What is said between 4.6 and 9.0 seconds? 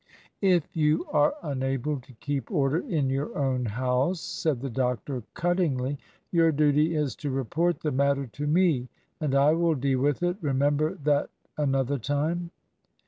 doctor cuttingly, "your duty is to report the matter to me,